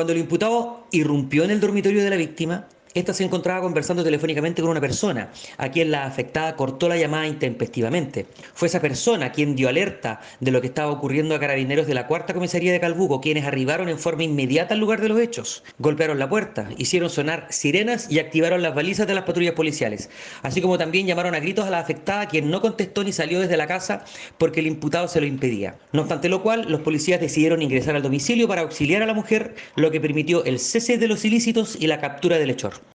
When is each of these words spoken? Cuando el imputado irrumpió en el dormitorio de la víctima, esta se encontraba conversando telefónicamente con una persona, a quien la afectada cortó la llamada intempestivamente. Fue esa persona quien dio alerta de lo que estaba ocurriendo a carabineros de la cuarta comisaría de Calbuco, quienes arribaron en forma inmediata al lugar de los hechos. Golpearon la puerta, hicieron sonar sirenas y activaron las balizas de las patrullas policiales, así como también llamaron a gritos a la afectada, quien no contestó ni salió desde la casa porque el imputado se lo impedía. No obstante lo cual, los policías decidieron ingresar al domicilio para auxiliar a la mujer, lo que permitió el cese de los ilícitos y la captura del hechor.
Cuando 0.00 0.14
el 0.14 0.20
imputado 0.20 0.86
irrumpió 0.92 1.44
en 1.44 1.50
el 1.50 1.60
dormitorio 1.60 2.02
de 2.02 2.08
la 2.08 2.16
víctima, 2.16 2.66
esta 2.92 3.14
se 3.14 3.22
encontraba 3.22 3.60
conversando 3.60 4.02
telefónicamente 4.02 4.62
con 4.62 4.70
una 4.70 4.80
persona, 4.80 5.30
a 5.58 5.70
quien 5.70 5.92
la 5.92 6.06
afectada 6.06 6.56
cortó 6.56 6.88
la 6.88 6.96
llamada 6.96 7.28
intempestivamente. 7.28 8.26
Fue 8.52 8.66
esa 8.66 8.80
persona 8.80 9.30
quien 9.30 9.54
dio 9.54 9.68
alerta 9.68 10.20
de 10.40 10.50
lo 10.50 10.60
que 10.60 10.66
estaba 10.66 10.90
ocurriendo 10.90 11.36
a 11.36 11.40
carabineros 11.40 11.86
de 11.86 11.94
la 11.94 12.08
cuarta 12.08 12.34
comisaría 12.34 12.72
de 12.72 12.80
Calbuco, 12.80 13.20
quienes 13.20 13.44
arribaron 13.44 13.88
en 13.88 13.98
forma 13.98 14.24
inmediata 14.24 14.74
al 14.74 14.80
lugar 14.80 15.00
de 15.00 15.08
los 15.08 15.20
hechos. 15.20 15.62
Golpearon 15.78 16.18
la 16.18 16.28
puerta, 16.28 16.68
hicieron 16.78 17.10
sonar 17.10 17.46
sirenas 17.50 18.10
y 18.10 18.18
activaron 18.18 18.62
las 18.62 18.74
balizas 18.74 19.06
de 19.06 19.14
las 19.14 19.24
patrullas 19.24 19.54
policiales, 19.54 20.10
así 20.42 20.60
como 20.60 20.76
también 20.76 21.06
llamaron 21.06 21.36
a 21.36 21.40
gritos 21.40 21.66
a 21.66 21.70
la 21.70 21.78
afectada, 21.78 22.26
quien 22.26 22.50
no 22.50 22.60
contestó 22.60 23.04
ni 23.04 23.12
salió 23.12 23.38
desde 23.38 23.56
la 23.56 23.68
casa 23.68 24.04
porque 24.36 24.60
el 24.60 24.66
imputado 24.66 25.06
se 25.06 25.20
lo 25.20 25.26
impedía. 25.26 25.76
No 25.92 26.00
obstante 26.00 26.28
lo 26.28 26.42
cual, 26.42 26.66
los 26.68 26.80
policías 26.80 27.20
decidieron 27.20 27.62
ingresar 27.62 27.94
al 27.94 28.02
domicilio 28.02 28.48
para 28.48 28.62
auxiliar 28.62 29.02
a 29.02 29.06
la 29.06 29.14
mujer, 29.14 29.54
lo 29.76 29.92
que 29.92 30.00
permitió 30.00 30.44
el 30.44 30.58
cese 30.58 30.98
de 30.98 31.06
los 31.06 31.24
ilícitos 31.24 31.76
y 31.78 31.86
la 31.86 32.00
captura 32.00 32.38
del 32.38 32.50
hechor. 32.50 32.80